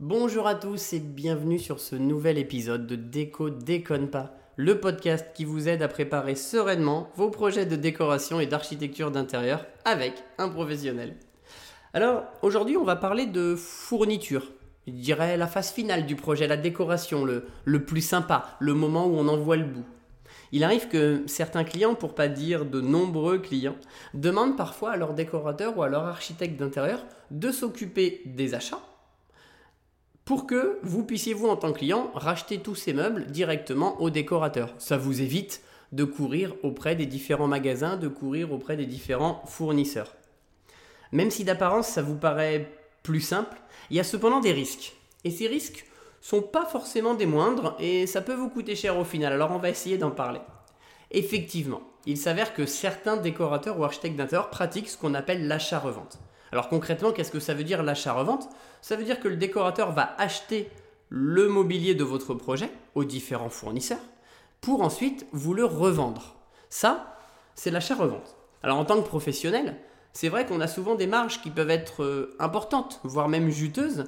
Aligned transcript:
Bonjour 0.00 0.46
à 0.46 0.54
tous 0.54 0.92
et 0.92 1.00
bienvenue 1.00 1.58
sur 1.58 1.80
ce 1.80 1.96
nouvel 1.96 2.36
épisode 2.36 2.86
de 2.86 2.96
Déco 2.96 3.48
Déconne 3.48 4.10
pas, 4.10 4.36
le 4.56 4.78
podcast 4.78 5.28
qui 5.32 5.46
vous 5.46 5.70
aide 5.70 5.80
à 5.80 5.88
préparer 5.88 6.34
sereinement 6.34 7.08
vos 7.16 7.30
projets 7.30 7.64
de 7.64 7.76
décoration 7.76 8.38
et 8.38 8.44
d'architecture 8.44 9.10
d'intérieur 9.10 9.64
avec 9.86 10.12
un 10.36 10.50
professionnel. 10.50 11.16
Alors 11.94 12.24
aujourd'hui 12.42 12.76
on 12.76 12.84
va 12.84 12.96
parler 12.96 13.24
de 13.24 13.56
fourniture. 13.56 14.52
Je 14.86 14.92
dirais 14.92 15.38
la 15.38 15.46
phase 15.46 15.70
finale 15.70 16.04
du 16.04 16.14
projet, 16.14 16.46
la 16.46 16.58
décoration, 16.58 17.24
le, 17.24 17.84
plus 17.86 18.02
sympa, 18.02 18.54
le 18.60 18.74
moment 18.74 19.06
où 19.06 19.16
on 19.16 19.28
en 19.28 19.38
voit 19.38 19.56
le 19.56 19.64
bout. 19.64 19.86
Il 20.52 20.62
arrive 20.62 20.88
que 20.88 21.22
certains 21.26 21.64
clients, 21.64 21.94
pour 21.94 22.14
pas 22.14 22.28
dire 22.28 22.66
de 22.66 22.82
nombreux 22.82 23.38
clients, 23.38 23.76
demandent 24.12 24.58
parfois 24.58 24.90
à 24.90 24.96
leur 24.98 25.14
décorateur 25.14 25.78
ou 25.78 25.82
à 25.82 25.88
leur 25.88 26.04
architecte 26.04 26.60
d'intérieur 26.60 27.02
de 27.30 27.50
s'occuper 27.50 28.20
des 28.26 28.52
achats 28.52 28.82
pour 30.26 30.46
que 30.46 30.80
vous 30.82 31.04
puissiez, 31.04 31.34
vous 31.34 31.46
en 31.46 31.56
tant 31.56 31.72
que 31.72 31.78
client, 31.78 32.10
racheter 32.14 32.58
tous 32.58 32.74
ces 32.74 32.92
meubles 32.92 33.26
directement 33.26 33.98
au 34.02 34.10
décorateur. 34.10 34.74
Ça 34.76 34.98
vous 34.98 35.22
évite 35.22 35.62
de 35.92 36.02
courir 36.02 36.52
auprès 36.64 36.96
des 36.96 37.06
différents 37.06 37.46
magasins, 37.46 37.96
de 37.96 38.08
courir 38.08 38.52
auprès 38.52 38.76
des 38.76 38.86
différents 38.86 39.40
fournisseurs. 39.46 40.16
Même 41.12 41.30
si 41.30 41.44
d'apparence 41.44 41.86
ça 41.86 42.02
vous 42.02 42.16
paraît 42.16 42.68
plus 43.04 43.20
simple, 43.20 43.56
il 43.88 43.96
y 43.96 44.00
a 44.00 44.04
cependant 44.04 44.40
des 44.40 44.50
risques. 44.50 44.96
Et 45.22 45.30
ces 45.30 45.46
risques 45.46 45.86
sont 46.20 46.42
pas 46.42 46.66
forcément 46.66 47.14
des 47.14 47.26
moindres 47.26 47.76
et 47.78 48.08
ça 48.08 48.20
peut 48.20 48.34
vous 48.34 48.50
coûter 48.50 48.74
cher 48.74 48.98
au 48.98 49.04
final. 49.04 49.32
Alors 49.32 49.52
on 49.52 49.58
va 49.58 49.70
essayer 49.70 49.96
d'en 49.96 50.10
parler. 50.10 50.40
Effectivement, 51.12 51.82
il 52.04 52.16
s'avère 52.16 52.52
que 52.52 52.66
certains 52.66 53.16
décorateurs 53.16 53.78
ou 53.78 53.84
architectes 53.84 54.16
d'intérieur 54.16 54.50
pratiquent 54.50 54.88
ce 54.88 54.98
qu'on 54.98 55.14
appelle 55.14 55.46
l'achat-revente. 55.46 56.18
Alors 56.52 56.68
concrètement, 56.68 57.12
qu'est-ce 57.12 57.32
que 57.32 57.40
ça 57.40 57.54
veut 57.54 57.64
dire 57.64 57.82
l'achat-revente? 57.82 58.48
Ça 58.80 58.96
veut 58.96 59.04
dire 59.04 59.20
que 59.20 59.28
le 59.28 59.36
décorateur 59.36 59.92
va 59.92 60.14
acheter 60.18 60.70
le 61.08 61.48
mobilier 61.48 61.94
de 61.94 62.04
votre 62.04 62.34
projet 62.34 62.70
aux 62.94 63.04
différents 63.04 63.48
fournisseurs 63.48 64.00
pour 64.60 64.82
ensuite 64.82 65.26
vous 65.32 65.54
le 65.54 65.64
revendre. 65.64 66.36
Ça, 66.70 67.16
c'est 67.54 67.70
l'achat-revente. 67.70 68.36
Alors 68.62 68.78
en 68.78 68.84
tant 68.84 69.00
que 69.00 69.06
professionnel, 69.06 69.76
c'est 70.12 70.28
vrai 70.28 70.46
qu'on 70.46 70.60
a 70.60 70.66
souvent 70.66 70.94
des 70.94 71.06
marges 71.06 71.42
qui 71.42 71.50
peuvent 71.50 71.70
être 71.70 72.02
euh, 72.02 72.34
importantes, 72.38 73.00
voire 73.04 73.28
même 73.28 73.50
juteuses. 73.50 74.04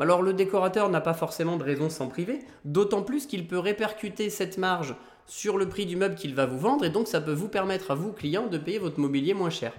Alors 0.00 0.22
le 0.22 0.32
décorateur 0.32 0.88
n'a 0.88 1.00
pas 1.00 1.14
forcément 1.14 1.56
de 1.56 1.64
raison 1.64 1.84
de 1.84 1.92
s'en 1.92 2.08
priver, 2.08 2.40
d'autant 2.64 3.02
plus 3.02 3.26
qu'il 3.26 3.46
peut 3.46 3.58
répercuter 3.58 4.30
cette 4.30 4.58
marge 4.58 4.96
sur 5.26 5.58
le 5.58 5.68
prix 5.68 5.86
du 5.86 5.96
meuble 5.96 6.14
qu'il 6.14 6.34
va 6.34 6.46
vous 6.46 6.58
vendre 6.58 6.84
et 6.84 6.90
donc 6.90 7.06
ça 7.06 7.20
peut 7.20 7.32
vous 7.32 7.48
permettre 7.48 7.90
à 7.90 7.94
vous, 7.94 8.12
client, 8.12 8.46
de 8.48 8.58
payer 8.58 8.78
votre 8.78 8.98
mobilier 8.98 9.34
moins 9.34 9.50
cher. 9.50 9.72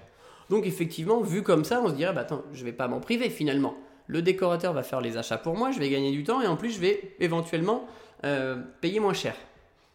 Donc 0.49 0.65
effectivement, 0.65 1.21
vu 1.21 1.43
comme 1.43 1.65
ça, 1.65 1.81
on 1.83 1.89
se 1.89 1.93
dirait, 1.93 2.13
bah 2.13 2.21
attends, 2.21 2.43
je 2.53 2.63
vais 2.63 2.73
pas 2.73 2.87
m'en 2.87 2.99
priver 2.99 3.29
finalement. 3.29 3.75
Le 4.07 4.21
décorateur 4.21 4.73
va 4.73 4.83
faire 4.83 5.01
les 5.01 5.17
achats 5.17 5.37
pour 5.37 5.55
moi, 5.55 5.71
je 5.71 5.79
vais 5.79 5.89
gagner 5.89 6.11
du 6.11 6.23
temps 6.23 6.41
et 6.41 6.47
en 6.47 6.57
plus 6.57 6.71
je 6.71 6.79
vais 6.79 7.15
éventuellement 7.19 7.87
euh, 8.25 8.57
payer 8.81 8.99
moins 8.99 9.13
cher. 9.13 9.35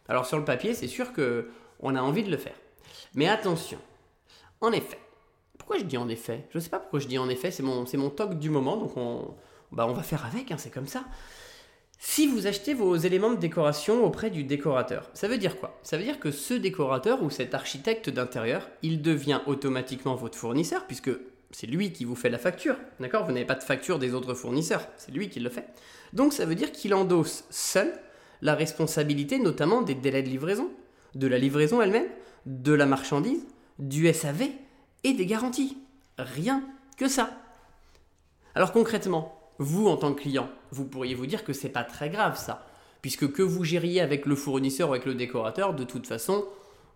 Alors 0.07 0.25
sur 0.25 0.37
le 0.37 0.45
papier, 0.45 0.73
c'est 0.73 0.87
sûr 0.87 1.13
que 1.13 1.49
on 1.79 1.95
a 1.95 2.01
envie 2.01 2.23
de 2.23 2.31
le 2.31 2.37
faire. 2.37 2.55
Mais 3.15 3.27
attention, 3.27 3.77
en 4.61 4.71
effet, 4.71 4.99
pourquoi 5.57 5.77
je 5.77 5.83
dis 5.83 5.97
en 5.97 6.09
effet? 6.09 6.47
Je 6.51 6.57
ne 6.57 6.63
sais 6.63 6.69
pas 6.69 6.79
pourquoi 6.79 6.99
je 6.99 7.07
dis 7.07 7.17
en 7.17 7.29
effet, 7.29 7.51
c'est 7.51 7.63
mon, 7.63 7.85
toc 8.09 8.39
du 8.39 8.49
moment, 8.49 8.77
donc 8.77 8.97
on, 8.97 9.35
bah 9.71 9.85
on 9.87 9.93
va 9.93 10.03
faire 10.03 10.25
avec, 10.25 10.51
hein, 10.51 10.57
c'est 10.57 10.71
comme 10.71 10.87
ça. 10.87 11.03
Si 12.01 12.27
vous 12.27 12.47
achetez 12.47 12.73
vos 12.73 12.95
éléments 12.95 13.31
de 13.31 13.39
décoration 13.39 14.05
auprès 14.05 14.29
du 14.29 14.45
décorateur, 14.45 15.09
ça 15.13 15.27
veut 15.27 15.37
dire 15.37 15.59
quoi? 15.59 15.77
Ça 15.83 15.97
veut 15.97 16.03
dire 16.03 16.21
que 16.21 16.31
ce 16.31 16.53
décorateur 16.53 17.21
ou 17.23 17.29
cet 17.29 17.53
architecte 17.53 18.09
d'intérieur, 18.09 18.69
il 18.81 19.01
devient 19.01 19.41
automatiquement 19.47 20.15
votre 20.15 20.37
fournisseur 20.37 20.87
puisque 20.87 21.11
c'est 21.51 21.67
lui 21.67 21.91
qui 21.91 22.05
vous 22.05 22.15
fait 22.15 22.29
la 22.29 22.37
facture, 22.37 22.77
d'accord? 23.01 23.25
Vous 23.25 23.33
n'avez 23.33 23.45
pas 23.45 23.55
de 23.55 23.63
facture 23.63 23.99
des 23.99 24.13
autres 24.13 24.33
fournisseurs, 24.33 24.87
c'est 24.95 25.11
lui 25.11 25.27
qui 25.27 25.41
le 25.41 25.49
fait. 25.49 25.67
Donc 26.13 26.31
ça 26.31 26.45
veut 26.45 26.55
dire 26.55 26.71
qu'il 26.71 26.93
endosse 26.93 27.43
seul 27.49 27.91
la 28.41 28.55
responsabilité 28.55 29.37
notamment 29.37 29.81
des 29.81 29.95
délais 29.95 30.23
de 30.23 30.29
livraison, 30.29 30.69
de 31.15 31.27
la 31.27 31.37
livraison 31.37 31.81
elle-même, 31.81 32.07
de 32.45 32.71
la 32.71 32.85
marchandise, 32.85 33.45
du 33.77 34.11
SAV 34.13 34.43
et 35.03 35.11
des 35.11 35.25
garanties. 35.25 35.77
Rien 36.17 36.63
que 36.95 37.09
ça. 37.09 37.29
Alors 38.55 38.71
concrètement, 38.71 39.51
vous 39.57 39.89
en 39.89 39.97
tant 39.97 40.13
que 40.13 40.21
client, 40.21 40.49
vous 40.71 40.85
pourriez 40.85 41.15
vous 41.15 41.25
dire 41.25 41.43
que 41.43 41.53
c'est 41.53 41.69
pas 41.69 41.83
très 41.83 42.09
grave 42.09 42.37
ça, 42.37 42.65
puisque 43.01 43.31
que 43.31 43.41
vous 43.41 43.63
gériez 43.63 44.01
avec 44.01 44.25
le 44.25 44.35
fournisseur 44.35 44.89
ou 44.89 44.93
avec 44.93 45.05
le 45.05 45.15
décorateur, 45.15 45.73
de 45.73 45.83
toute 45.83 46.07
façon, 46.07 46.45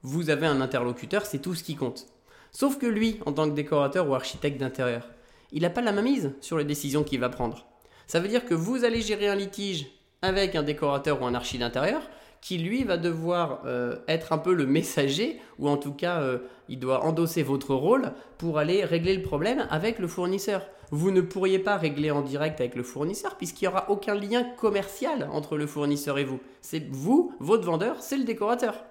vous 0.01 0.29
avez 0.29 0.47
un 0.47 0.61
interlocuteur, 0.61 1.25
c'est 1.25 1.39
tout 1.39 1.55
ce 1.55 1.63
qui 1.63 1.75
compte. 1.75 2.07
Sauf 2.51 2.77
que 2.77 2.85
lui, 2.85 3.19
en 3.25 3.33
tant 3.33 3.49
que 3.49 3.55
décorateur 3.55 4.07
ou 4.07 4.15
architecte 4.15 4.59
d'intérieur, 4.59 5.09
il 5.51 5.61
n'a 5.61 5.69
pas 5.69 5.81
la 5.81 5.91
main 5.91 6.01
mise 6.01 6.33
sur 6.41 6.57
les 6.57 6.65
décisions 6.65 7.03
qu'il 7.03 7.19
va 7.19 7.29
prendre. 7.29 7.65
Ça 8.07 8.19
veut 8.19 8.27
dire 8.27 8.45
que 8.45 8.53
vous 8.53 8.83
allez 8.83 9.01
gérer 9.01 9.27
un 9.27 9.35
litige 9.35 9.87
avec 10.21 10.55
un 10.55 10.63
décorateur 10.63 11.21
ou 11.21 11.25
un 11.25 11.33
archi 11.33 11.57
d'intérieur 11.57 12.01
qui 12.43 12.57
lui 12.57 12.83
va 12.83 12.97
devoir 12.97 13.61
euh, 13.65 13.95
être 14.09 14.33
un 14.33 14.37
peu 14.37 14.53
le 14.53 14.65
messager, 14.65 15.39
ou 15.59 15.69
en 15.69 15.77
tout 15.77 15.93
cas 15.93 16.19
euh, 16.19 16.39
il 16.67 16.77
doit 16.77 17.05
endosser 17.05 17.41
votre 17.41 17.73
rôle 17.73 18.11
pour 18.37 18.59
aller 18.59 18.83
régler 18.83 19.15
le 19.15 19.21
problème 19.21 19.65
avec 19.69 19.97
le 19.97 20.09
fournisseur. 20.09 20.61
Vous 20.91 21.09
ne 21.09 21.21
pourriez 21.21 21.57
pas 21.57 21.77
régler 21.77 22.11
en 22.11 22.21
direct 22.21 22.59
avec 22.59 22.75
le 22.75 22.83
fournisseur 22.83 23.37
puisqu'il 23.37 23.63
n'y 23.63 23.69
aura 23.69 23.89
aucun 23.89 24.13
lien 24.13 24.43
commercial 24.57 25.29
entre 25.31 25.55
le 25.55 25.65
fournisseur 25.67 26.19
et 26.19 26.25
vous. 26.25 26.41
C'est 26.61 26.85
vous, 26.91 27.33
votre 27.39 27.63
vendeur, 27.63 28.01
c'est 28.01 28.17
le 28.17 28.25
décorateur. 28.25 28.83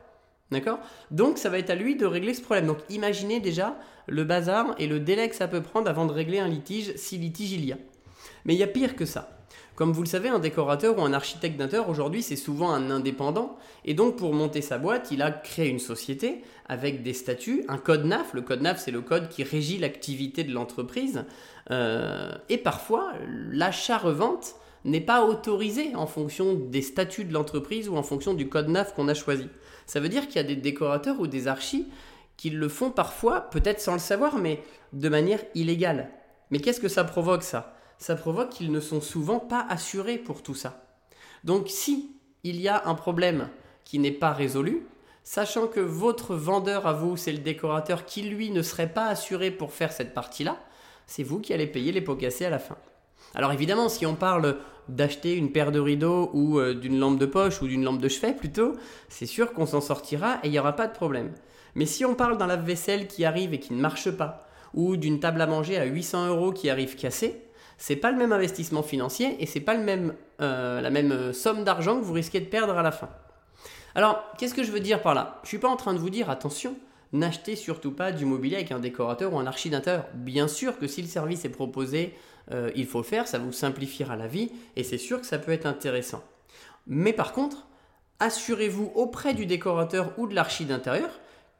D'accord? 0.50 0.78
Donc 1.10 1.36
ça 1.36 1.50
va 1.50 1.58
être 1.58 1.70
à 1.70 1.74
lui 1.74 1.94
de 1.94 2.06
régler 2.06 2.32
ce 2.32 2.40
problème. 2.40 2.66
Donc 2.66 2.78
imaginez 2.88 3.38
déjà 3.38 3.76
le 4.06 4.24
bazar 4.24 4.74
et 4.78 4.86
le 4.86 4.98
délai 4.98 5.28
que 5.28 5.36
ça 5.36 5.46
peut 5.46 5.62
prendre 5.62 5.90
avant 5.90 6.06
de 6.06 6.12
régler 6.12 6.38
un 6.38 6.48
litige 6.48 6.96
si 6.96 7.18
litige 7.18 7.52
il 7.52 7.66
y 7.66 7.72
a. 7.72 7.78
Mais 8.46 8.54
il 8.54 8.58
y 8.58 8.64
a 8.64 8.66
pire 8.66 8.96
que 8.96 9.04
ça. 9.04 9.41
Comme 9.74 9.92
vous 9.92 10.02
le 10.02 10.08
savez, 10.08 10.28
un 10.28 10.38
décorateur 10.38 10.98
ou 10.98 11.02
un 11.02 11.14
architecte 11.14 11.56
d'intérieur 11.56 11.88
aujourd'hui, 11.88 12.22
c'est 12.22 12.36
souvent 12.36 12.72
un 12.72 12.90
indépendant. 12.90 13.56
Et 13.86 13.94
donc, 13.94 14.16
pour 14.16 14.34
monter 14.34 14.60
sa 14.60 14.76
boîte, 14.76 15.10
il 15.10 15.22
a 15.22 15.30
créé 15.30 15.68
une 15.68 15.78
société 15.78 16.42
avec 16.66 17.02
des 17.02 17.14
statuts, 17.14 17.64
un 17.68 17.78
code 17.78 18.04
NAF. 18.04 18.34
Le 18.34 18.42
code 18.42 18.60
NAF, 18.60 18.78
c'est 18.78 18.90
le 18.90 19.00
code 19.00 19.28
qui 19.28 19.42
régit 19.44 19.78
l'activité 19.78 20.44
de 20.44 20.52
l'entreprise. 20.52 21.24
Euh, 21.70 22.32
et 22.50 22.58
parfois, 22.58 23.12
l'achat-revente 23.50 24.56
n'est 24.84 25.00
pas 25.00 25.24
autorisé 25.24 25.94
en 25.94 26.06
fonction 26.06 26.54
des 26.54 26.82
statuts 26.82 27.24
de 27.24 27.32
l'entreprise 27.32 27.88
ou 27.88 27.96
en 27.96 28.02
fonction 28.02 28.34
du 28.34 28.48
code 28.48 28.68
NAF 28.68 28.94
qu'on 28.94 29.08
a 29.08 29.14
choisi. 29.14 29.48
Ça 29.86 30.00
veut 30.00 30.08
dire 30.10 30.26
qu'il 30.26 30.36
y 30.36 30.40
a 30.40 30.44
des 30.44 30.56
décorateurs 30.56 31.18
ou 31.18 31.26
des 31.26 31.48
archis 31.48 31.86
qui 32.36 32.50
le 32.50 32.68
font 32.68 32.90
parfois, 32.90 33.40
peut-être 33.40 33.80
sans 33.80 33.92
le 33.94 33.98
savoir, 33.98 34.36
mais 34.36 34.62
de 34.92 35.08
manière 35.08 35.40
illégale. 35.54 36.10
Mais 36.50 36.58
qu'est-ce 36.58 36.80
que 36.80 36.88
ça 36.88 37.04
provoque 37.04 37.42
ça? 37.42 37.76
Ça 38.02 38.16
provoque 38.16 38.50
qu'ils 38.50 38.72
ne 38.72 38.80
sont 38.80 39.00
souvent 39.00 39.38
pas 39.38 39.64
assurés 39.68 40.18
pour 40.18 40.42
tout 40.42 40.56
ça. 40.56 40.84
Donc 41.44 41.68
si 41.68 42.16
il 42.42 42.60
y 42.60 42.66
a 42.66 42.82
un 42.86 42.96
problème 42.96 43.48
qui 43.84 44.00
n'est 44.00 44.10
pas 44.10 44.32
résolu, 44.32 44.84
sachant 45.22 45.68
que 45.68 45.78
votre 45.78 46.34
vendeur 46.34 46.88
à 46.88 46.94
vous, 46.94 47.16
c'est 47.16 47.30
le 47.30 47.38
décorateur 47.38 48.04
qui 48.04 48.22
lui 48.22 48.50
ne 48.50 48.62
serait 48.62 48.92
pas 48.92 49.06
assuré 49.06 49.52
pour 49.52 49.72
faire 49.72 49.92
cette 49.92 50.14
partie-là, 50.14 50.58
c'est 51.06 51.22
vous 51.22 51.38
qui 51.38 51.54
allez 51.54 51.68
payer 51.68 51.92
les 51.92 52.00
pots 52.00 52.16
cassés 52.16 52.44
à 52.44 52.50
la 52.50 52.58
fin. 52.58 52.76
Alors 53.36 53.52
évidemment, 53.52 53.88
si 53.88 54.04
on 54.04 54.16
parle 54.16 54.56
d'acheter 54.88 55.36
une 55.36 55.52
paire 55.52 55.70
de 55.70 55.78
rideaux 55.78 56.30
ou 56.34 56.58
euh, 56.58 56.74
d'une 56.74 56.98
lampe 56.98 57.20
de 57.20 57.26
poche 57.26 57.62
ou 57.62 57.68
d'une 57.68 57.84
lampe 57.84 58.00
de 58.00 58.08
chevet 58.08 58.34
plutôt, 58.34 58.72
c'est 59.08 59.26
sûr 59.26 59.52
qu'on 59.52 59.66
s'en 59.66 59.80
sortira 59.80 60.40
et 60.42 60.48
il 60.48 60.50
n'y 60.50 60.58
aura 60.58 60.74
pas 60.74 60.88
de 60.88 60.92
problème. 60.92 61.32
Mais 61.76 61.86
si 61.86 62.04
on 62.04 62.16
parle 62.16 62.36
d'un 62.36 62.48
lave-vaisselle 62.48 63.06
qui 63.06 63.24
arrive 63.24 63.54
et 63.54 63.60
qui 63.60 63.74
ne 63.74 63.80
marche 63.80 64.10
pas, 64.10 64.48
ou 64.74 64.96
d'une 64.96 65.20
table 65.20 65.40
à 65.40 65.46
manger 65.46 65.78
à 65.78 65.84
800 65.84 66.26
euros 66.26 66.52
qui 66.52 66.68
arrive 66.68 66.96
cassée, 66.96 67.42
c'est 67.82 67.96
pas 67.96 68.12
le 68.12 68.16
même 68.16 68.30
investissement 68.30 68.84
financier 68.84 69.42
et 69.42 69.46
c'est 69.46 69.58
pas 69.58 69.74
euh, 69.74 70.80
la 70.80 70.90
même 70.90 71.10
euh, 71.10 71.32
somme 71.32 71.64
d'argent 71.64 71.98
que 71.98 72.04
vous 72.04 72.12
risquez 72.12 72.38
de 72.38 72.44
perdre 72.44 72.78
à 72.78 72.82
la 72.82 72.92
fin. 72.92 73.08
Alors, 73.96 74.22
qu'est-ce 74.38 74.54
que 74.54 74.62
je 74.62 74.70
veux 74.70 74.78
dire 74.78 75.02
par 75.02 75.14
là? 75.14 75.40
Je 75.42 75.48
suis 75.48 75.58
pas 75.58 75.68
en 75.68 75.74
train 75.74 75.92
de 75.92 75.98
vous 75.98 76.08
dire 76.08 76.30
attention, 76.30 76.76
n'achetez 77.12 77.56
surtout 77.56 77.90
pas 77.90 78.12
du 78.12 78.24
mobilier 78.24 78.54
avec 78.54 78.70
un 78.70 78.78
décorateur 78.78 79.34
ou 79.34 79.38
un 79.40 79.48
archi 79.48 79.68
d'intérieur. 79.68 80.06
Bien 80.14 80.46
sûr 80.46 80.78
que 80.78 80.86
si 80.86 81.02
le 81.02 81.08
service 81.08 81.44
est 81.44 81.48
proposé, 81.48 82.14
euh, 82.52 82.70
il 82.76 82.86
faut 82.86 82.98
le 82.98 83.04
faire, 83.04 83.26
ça 83.26 83.40
vous 83.40 83.50
simplifiera 83.50 84.14
la 84.14 84.28
vie 84.28 84.52
et 84.76 84.84
c'est 84.84 84.96
sûr 84.96 85.20
que 85.20 85.26
ça 85.26 85.40
peut 85.40 85.50
être 85.50 85.66
intéressant. 85.66 86.22
Mais 86.86 87.12
par 87.12 87.32
contre, 87.32 87.66
assurez-vous 88.20 88.92
auprès 88.94 89.34
du 89.34 89.44
décorateur 89.44 90.12
ou 90.18 90.28
de 90.28 90.36
l'archi 90.36 90.66
d'intérieur 90.66 91.10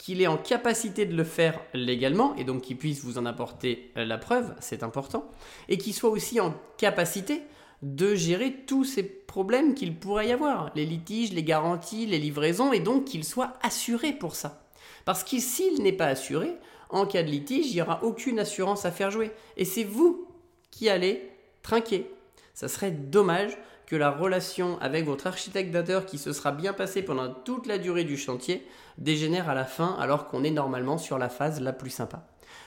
qu'il 0.02 0.20
est 0.20 0.26
en 0.26 0.36
capacité 0.36 1.06
de 1.06 1.14
le 1.14 1.22
faire 1.22 1.60
légalement 1.74 2.34
et 2.34 2.42
donc 2.42 2.62
qu'il 2.62 2.76
puisse 2.76 3.04
vous 3.04 3.18
en 3.18 3.24
apporter 3.24 3.92
la 3.94 4.18
preuve, 4.18 4.52
c'est 4.58 4.82
important, 4.82 5.30
et 5.68 5.78
qu'il 5.78 5.94
soit 5.94 6.10
aussi 6.10 6.40
en 6.40 6.56
capacité 6.76 7.42
de 7.82 8.16
gérer 8.16 8.64
tous 8.66 8.82
ces 8.82 9.04
problèmes 9.04 9.74
qu'il 9.76 9.94
pourrait 9.94 10.26
y 10.26 10.32
avoir, 10.32 10.72
les 10.74 10.86
litiges, 10.86 11.32
les 11.32 11.44
garanties, 11.44 12.06
les 12.06 12.18
livraisons, 12.18 12.72
et 12.72 12.80
donc 12.80 13.04
qu'il 13.04 13.22
soit 13.22 13.52
assuré 13.62 14.12
pour 14.12 14.34
ça. 14.34 14.64
Parce 15.04 15.22
que 15.22 15.38
s'il 15.38 15.80
n'est 15.84 15.92
pas 15.92 16.06
assuré, 16.06 16.50
en 16.90 17.06
cas 17.06 17.22
de 17.22 17.30
litige, 17.30 17.68
il 17.68 17.74
n'y 17.74 17.82
aura 17.82 18.02
aucune 18.02 18.40
assurance 18.40 18.84
à 18.84 18.90
faire 18.90 19.12
jouer. 19.12 19.30
Et 19.56 19.64
c'est 19.64 19.84
vous 19.84 20.26
qui 20.72 20.88
allez 20.88 21.30
trinquer. 21.62 22.10
Ça 22.54 22.66
serait 22.66 22.90
dommage 22.90 23.56
que 23.86 23.96
la 23.96 24.10
relation 24.10 24.78
avec 24.80 25.04
votre 25.04 25.26
architecte 25.26 25.70
d'intérieur 25.70 26.06
qui 26.06 26.18
se 26.18 26.32
sera 26.32 26.52
bien 26.52 26.72
passé 26.72 27.02
pendant 27.02 27.28
toute 27.32 27.66
la 27.66 27.78
durée 27.78 28.04
du 28.04 28.16
chantier 28.16 28.66
dégénère 28.98 29.48
à 29.48 29.54
la 29.54 29.64
fin 29.64 29.96
alors 29.98 30.28
qu'on 30.28 30.44
est 30.44 30.50
normalement 30.50 30.98
sur 30.98 31.18
la 31.18 31.28
phase 31.28 31.60
la 31.60 31.72
plus 31.72 31.90
sympa. 31.90 32.26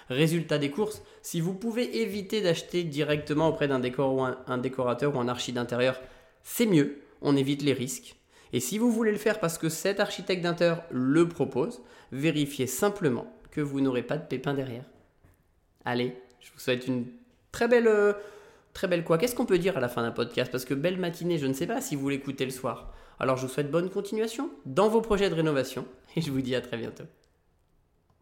Résultat 0.09 0.57
des 0.57 0.69
courses, 0.69 1.01
si 1.21 1.41
vous 1.41 1.53
pouvez 1.53 2.01
éviter 2.01 2.41
d'acheter 2.41 2.83
directement 2.83 3.47
auprès 3.47 3.67
d'un 3.67 3.79
décor 3.79 4.13
ou 4.13 4.23
un, 4.23 4.57
décorateur 4.57 5.15
ou 5.15 5.19
un 5.19 5.27
archi 5.27 5.51
d'intérieur, 5.51 5.99
c'est 6.43 6.67
mieux, 6.67 7.01
on 7.21 7.35
évite 7.35 7.63
les 7.63 7.73
risques. 7.73 8.15
Et 8.53 8.59
si 8.59 8.77
vous 8.77 8.91
voulez 8.91 9.11
le 9.11 9.17
faire 9.17 9.39
parce 9.39 9.57
que 9.57 9.69
cet 9.69 9.99
architecte 9.99 10.43
d'intérieur 10.43 10.83
le 10.91 11.27
propose, 11.27 11.81
vérifiez 12.11 12.67
simplement 12.67 13.25
que 13.51 13.61
vous 13.61 13.81
n'aurez 13.81 14.03
pas 14.03 14.17
de 14.17 14.27
pépins 14.27 14.53
derrière. 14.53 14.85
Allez, 15.85 16.15
je 16.39 16.51
vous 16.51 16.59
souhaite 16.59 16.87
une 16.87 17.05
très 17.51 17.67
belle... 17.67 18.15
Très 18.75 18.89
belle 18.89 19.05
quoi 19.05 19.17
Qu'est-ce 19.17 19.35
qu'on 19.35 19.45
peut 19.45 19.57
dire 19.57 19.77
à 19.77 19.79
la 19.79 19.87
fin 19.87 20.03
d'un 20.03 20.11
podcast? 20.11 20.51
Parce 20.51 20.65
que 20.65 20.73
belle 20.73 20.97
matinée, 20.97 21.37
je 21.37 21.47
ne 21.47 21.53
sais 21.53 21.65
pas 21.65 21.79
si 21.79 21.95
vous 21.95 22.09
l'écoutez 22.09 22.43
le 22.43 22.51
soir. 22.51 22.91
Alors 23.19 23.37
je 23.37 23.47
vous 23.47 23.51
souhaite 23.51 23.71
bonne 23.71 23.89
continuation 23.89 24.49
dans 24.65 24.89
vos 24.89 24.99
projets 24.99 25.29
de 25.29 25.33
rénovation 25.33 25.85
et 26.17 26.21
je 26.21 26.29
vous 26.29 26.41
dis 26.41 26.53
à 26.55 26.61
très 26.61 26.75
bientôt. 26.75 27.05